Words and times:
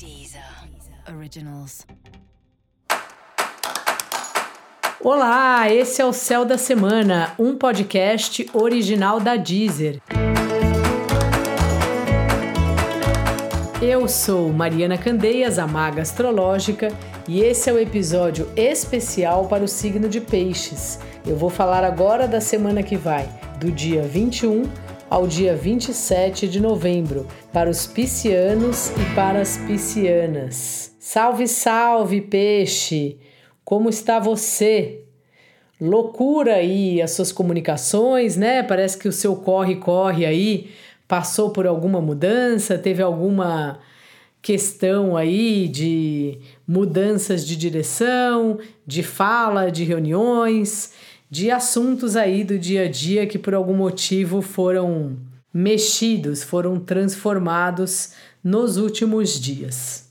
Deezer 0.00 0.40
Originals. 1.14 1.86
Olá, 4.98 5.70
esse 5.70 6.00
é 6.00 6.06
o 6.06 6.12
Céu 6.14 6.46
da 6.46 6.56
Semana, 6.56 7.34
um 7.38 7.54
podcast 7.54 8.48
original 8.54 9.20
da 9.20 9.36
Deezer. 9.36 10.00
Eu 13.82 14.08
sou 14.08 14.50
Mariana 14.50 14.96
Candeias, 14.96 15.58
a 15.58 15.66
maga 15.66 16.00
astrológica, 16.00 16.88
e 17.28 17.40
esse 17.40 17.68
é 17.68 17.72
o 17.74 17.78
episódio 17.78 18.50
especial 18.56 19.48
para 19.48 19.62
o 19.62 19.68
signo 19.68 20.08
de 20.08 20.22
Peixes. 20.22 20.98
Eu 21.26 21.36
vou 21.36 21.50
falar 21.50 21.84
agora 21.84 22.26
da 22.26 22.40
semana 22.40 22.82
que 22.82 22.96
vai, 22.96 23.28
do 23.58 23.70
dia 23.70 24.00
21 24.00 24.62
ao 25.10 25.26
dia 25.26 25.56
27 25.56 26.46
de 26.46 26.60
novembro, 26.60 27.26
para 27.52 27.68
os 27.68 27.84
piscianos 27.84 28.90
e 28.90 29.14
para 29.16 29.40
as 29.40 29.56
piscianas. 29.56 30.94
Salve, 31.00 31.48
salve, 31.48 32.20
peixe! 32.20 33.18
Como 33.64 33.88
está 33.88 34.20
você? 34.20 35.02
Loucura 35.80 36.54
aí 36.54 37.02
as 37.02 37.10
suas 37.10 37.32
comunicações, 37.32 38.36
né? 38.36 38.62
Parece 38.62 38.96
que 38.96 39.08
o 39.08 39.12
seu 39.12 39.34
corre-corre 39.34 40.24
aí 40.24 40.70
passou 41.08 41.50
por 41.50 41.66
alguma 41.66 42.00
mudança, 42.00 42.78
teve 42.78 43.02
alguma 43.02 43.80
questão 44.40 45.16
aí 45.16 45.66
de 45.66 46.38
mudanças 46.66 47.44
de 47.44 47.56
direção, 47.56 48.58
de 48.86 49.02
fala, 49.02 49.72
de 49.72 49.82
reuniões 49.82 50.92
de 51.30 51.50
assuntos 51.50 52.16
aí 52.16 52.42
do 52.42 52.58
dia 52.58 52.86
a 52.86 52.88
dia 52.88 53.26
que 53.26 53.38
por 53.38 53.54
algum 53.54 53.74
motivo 53.74 54.42
foram 54.42 55.16
mexidos, 55.54 56.42
foram 56.42 56.78
transformados 56.80 58.12
nos 58.42 58.76
últimos 58.76 59.38
dias. 59.40 60.10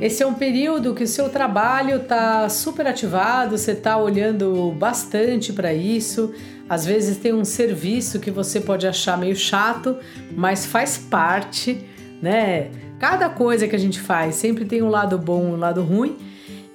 Esse 0.00 0.22
é 0.22 0.26
um 0.26 0.34
período 0.34 0.94
que 0.94 1.04
o 1.04 1.08
seu 1.08 1.28
trabalho 1.28 1.96
está 1.96 2.48
super 2.48 2.86
ativado, 2.86 3.56
você 3.56 3.72
está 3.72 3.96
olhando 3.96 4.70
bastante 4.78 5.52
para 5.52 5.72
isso. 5.72 6.34
Às 6.68 6.84
vezes 6.84 7.16
tem 7.16 7.32
um 7.32 7.44
serviço 7.44 8.20
que 8.20 8.30
você 8.30 8.60
pode 8.60 8.86
achar 8.86 9.18
meio 9.18 9.36
chato, 9.36 9.96
mas 10.36 10.66
faz 10.66 10.98
parte, 10.98 11.84
né? 12.20 12.70
Cada 12.98 13.28
coisa 13.28 13.66
que 13.66 13.74
a 13.74 13.78
gente 13.78 14.00
faz 14.00 14.36
sempre 14.36 14.64
tem 14.64 14.82
um 14.82 14.88
lado 14.88 15.18
bom 15.18 15.48
e 15.48 15.52
um 15.52 15.56
lado 15.56 15.82
ruim. 15.82 16.16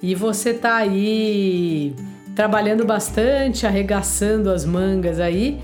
E 0.02 0.14
você 0.14 0.54
tá 0.54 0.76
aí 0.76 1.94
trabalhando 2.34 2.84
bastante, 2.84 3.66
arregaçando 3.66 4.50
as 4.50 4.64
mangas 4.64 5.20
aí, 5.20 5.60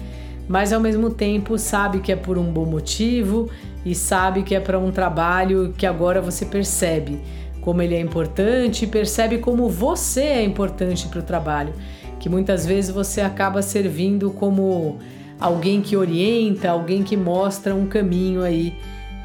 mas 0.49 0.73
ao 0.73 0.81
mesmo 0.81 1.11
tempo 1.11 1.59
sabe 1.59 2.01
que 2.01 2.13
é 2.13 2.17
por 2.17 2.37
um 2.37 2.53
bom 2.53 2.67
motivo 2.67 3.49
e 3.85 3.95
sabe 3.95 4.43
que 4.43 4.55
é 4.55 4.61
para 4.61 4.79
um 4.79 4.91
trabalho 4.91 5.73
que 5.77 5.87
agora 5.87 6.21
você 6.21 6.45
percebe 6.45 7.21
como 7.61 7.83
ele 7.83 7.95
é 7.95 8.01
importante, 8.01 8.87
percebe 8.87 9.39
como 9.39 9.69
você 9.69 10.21
é 10.21 10.45
importante 10.45 11.09
para 11.09 11.19
o 11.19 11.23
trabalho, 11.23 11.73
que 12.21 12.29
muitas 12.29 12.65
vezes 12.65 12.91
você 12.91 13.21
acaba 13.21 13.61
servindo 13.61 14.31
como 14.31 14.99
alguém 15.41 15.81
que 15.81 15.97
orienta, 15.97 16.71
alguém 16.71 17.03
que 17.03 17.17
mostra 17.17 17.75
um 17.75 17.87
caminho 17.87 18.43
aí 18.43 18.75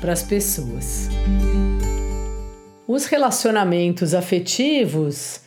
para 0.01 0.11
as 0.11 0.23
pessoas. 0.23 1.07
Os 2.87 3.05
relacionamentos 3.05 4.13
afetivos 4.13 5.41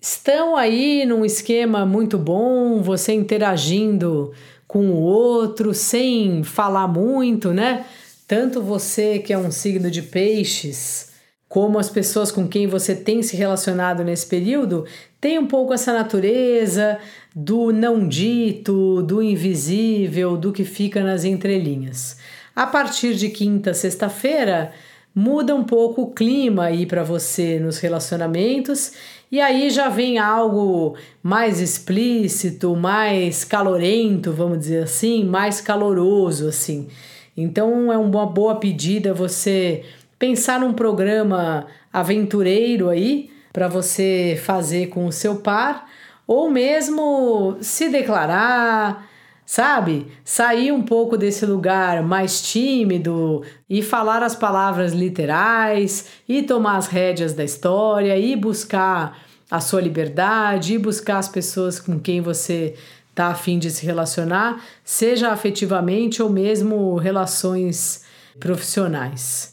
estão 0.00 0.56
aí 0.56 1.04
num 1.06 1.24
esquema 1.24 1.86
muito 1.86 2.18
bom, 2.18 2.82
você 2.82 3.12
interagindo 3.12 4.32
com 4.66 4.86
o 4.86 4.96
outro 4.96 5.74
sem 5.74 6.42
falar 6.42 6.88
muito, 6.88 7.52
né? 7.52 7.84
Tanto 8.26 8.62
você 8.62 9.18
que 9.18 9.32
é 9.32 9.38
um 9.38 9.50
signo 9.50 9.90
de 9.90 10.00
peixes, 10.00 11.12
como 11.46 11.78
as 11.78 11.90
pessoas 11.90 12.32
com 12.32 12.48
quem 12.48 12.66
você 12.66 12.94
tem 12.94 13.22
se 13.22 13.36
relacionado 13.36 14.02
nesse 14.02 14.26
período, 14.26 14.86
tem 15.20 15.38
um 15.38 15.46
pouco 15.46 15.74
essa 15.74 15.92
natureza 15.92 16.98
do 17.36 17.70
não 17.70 18.08
dito, 18.08 19.02
do 19.02 19.22
invisível, 19.22 20.36
do 20.36 20.50
que 20.50 20.64
fica 20.64 21.04
nas 21.04 21.24
entrelinhas. 21.24 22.16
A 22.54 22.66
partir 22.66 23.14
de 23.14 23.30
quinta, 23.30 23.72
sexta-feira, 23.72 24.72
muda 25.14 25.54
um 25.54 25.64
pouco 25.64 26.02
o 26.02 26.10
clima 26.10 26.64
aí 26.64 26.84
para 26.84 27.02
você 27.02 27.58
nos 27.58 27.78
relacionamentos 27.78 28.92
e 29.30 29.40
aí 29.40 29.70
já 29.70 29.88
vem 29.88 30.18
algo 30.18 30.94
mais 31.22 31.60
explícito, 31.60 32.76
mais 32.76 33.44
calorento, 33.44 34.32
vamos 34.32 34.58
dizer 34.58 34.84
assim, 34.84 35.24
mais 35.24 35.60
caloroso 35.60 36.48
assim. 36.48 36.88
Então 37.34 37.90
é 37.90 37.96
uma 37.96 38.26
boa 38.26 38.56
pedida 38.56 39.14
você 39.14 39.84
pensar 40.18 40.60
num 40.60 40.74
programa 40.74 41.66
aventureiro 41.90 42.90
aí 42.90 43.30
para 43.50 43.68
você 43.68 44.38
fazer 44.44 44.88
com 44.88 45.06
o 45.06 45.12
seu 45.12 45.36
par 45.36 45.88
ou 46.26 46.50
mesmo 46.50 47.56
se 47.60 47.88
declarar, 47.88 49.08
sabe? 49.46 50.06
Sair 50.24 50.72
um 50.72 50.82
pouco 50.82 51.16
desse 51.16 51.44
lugar 51.44 52.02
mais 52.02 52.42
tímido 52.42 53.42
e 53.68 53.82
falar 53.82 54.22
as 54.22 54.34
palavras 54.34 54.92
literais 54.92 56.06
e 56.28 56.42
tomar 56.42 56.76
as 56.76 56.86
rédeas 56.86 57.34
da 57.34 57.44
história 57.44 58.16
e 58.16 58.34
buscar 58.36 59.18
a 59.50 59.60
sua 59.60 59.80
liberdade 59.80 60.74
e 60.74 60.78
buscar 60.78 61.18
as 61.18 61.28
pessoas 61.28 61.78
com 61.78 61.98
quem 62.00 62.20
você 62.20 62.74
tá 63.14 63.26
afim 63.28 63.58
de 63.58 63.70
se 63.70 63.84
relacionar, 63.84 64.62
seja 64.82 65.30
afetivamente 65.30 66.22
ou 66.22 66.30
mesmo 66.30 66.96
relações 66.96 68.04
profissionais. 68.40 69.52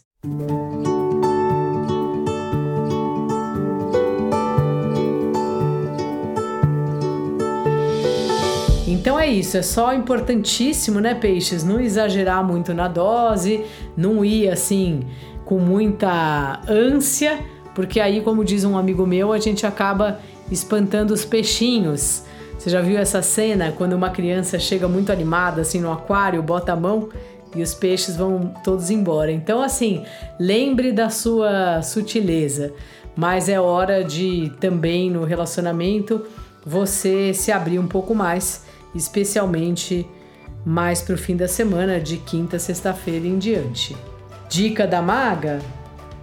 Então 8.91 9.19
é 9.19 9.27
isso, 9.27 9.55
é 9.55 9.61
só 9.61 9.93
importantíssimo, 9.93 10.99
né, 10.99 11.13
peixes, 11.13 11.63
não 11.63 11.79
exagerar 11.79 12.43
muito 12.43 12.73
na 12.73 12.87
dose, 12.87 13.63
não 13.95 14.25
ir 14.25 14.49
assim 14.49 15.01
com 15.45 15.59
muita 15.59 16.59
ânsia, 16.67 17.39
porque 17.75 17.99
aí, 17.99 18.21
como 18.21 18.43
diz 18.43 18.63
um 18.63 18.75
amigo 18.75 19.05
meu, 19.05 19.31
a 19.31 19.37
gente 19.37 19.63
acaba 19.63 20.19
espantando 20.51 21.13
os 21.13 21.23
peixinhos. 21.23 22.23
Você 22.57 22.71
já 22.71 22.81
viu 22.81 22.97
essa 22.97 23.21
cena 23.21 23.71
quando 23.71 23.93
uma 23.93 24.09
criança 24.09 24.57
chega 24.57 24.87
muito 24.87 25.11
animada 25.11 25.61
assim 25.61 25.79
no 25.79 25.91
aquário, 25.91 26.41
bota 26.41 26.73
a 26.73 26.75
mão 26.75 27.09
e 27.55 27.61
os 27.61 27.75
peixes 27.75 28.15
vão 28.15 28.55
todos 28.63 28.89
embora. 28.89 29.31
Então, 29.31 29.61
assim, 29.61 30.03
lembre 30.39 30.91
da 30.91 31.11
sua 31.11 31.83
sutileza, 31.83 32.73
mas 33.15 33.49
é 33.49 33.59
hora 33.59 34.03
de 34.03 34.51
também 34.59 35.11
no 35.11 35.25
relacionamento 35.25 36.25
você 36.65 37.35
se 37.35 37.51
abrir 37.51 37.77
um 37.77 37.87
pouco 37.87 38.15
mais 38.15 38.67
especialmente 38.93 40.07
mais 40.65 41.01
para 41.01 41.15
o 41.15 41.17
fim 41.17 41.35
da 41.35 41.47
semana, 41.47 41.99
de 41.99 42.17
quinta 42.17 42.57
a 42.57 42.59
sexta-feira 42.59 43.25
em 43.25 43.37
diante. 43.37 43.95
Dica 44.49 44.85
da 44.85 45.01
maga: 45.01 45.59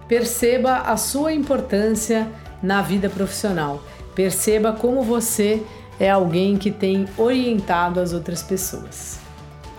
perceba 0.07 0.77
a 0.77 0.97
sua 0.97 1.33
importância 1.33 2.27
na 2.61 2.81
vida 2.81 3.09
profissional. 3.09 3.83
Perceba 4.15 4.71
como 4.71 5.03
você 5.03 5.61
é 5.99 6.09
alguém 6.09 6.57
que 6.57 6.71
tem 6.71 7.05
orientado 7.17 7.99
as 7.99 8.13
outras 8.13 8.41
pessoas. 8.41 9.19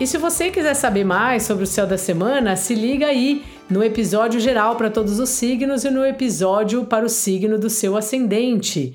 E 0.00 0.06
se 0.06 0.16
você 0.16 0.50
quiser 0.50 0.75
saber 0.75 1.04
mais 1.04 1.43
sobre 1.43 1.65
o 1.65 1.66
céu 1.66 1.87
da 1.87 1.98
semana, 1.98 2.54
se 2.54 2.75
liga 2.75 3.06
aí 3.06 3.44
no 3.69 3.82
episódio 3.82 4.38
geral 4.38 4.77
para 4.77 4.91
todos 4.91 5.19
os 5.19 5.28
signos 5.28 5.84
e 5.84 5.91
no 5.91 6.06
episódio 6.06 6.84
para 6.84 7.04
o 7.04 7.09
signo 7.09 7.59
do 7.59 7.69
seu 7.69 7.97
ascendente. 7.97 8.94